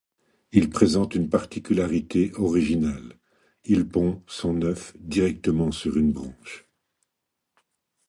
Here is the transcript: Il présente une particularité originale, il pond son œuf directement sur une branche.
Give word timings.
Il 0.51 0.71
présente 0.71 1.13
une 1.13 1.29
particularité 1.29 2.31
originale, 2.33 3.19
il 3.65 3.87
pond 3.87 4.23
son 4.25 4.59
œuf 4.63 4.93
directement 4.97 5.71
sur 5.71 5.95
une 5.95 6.11
branche. 6.11 6.67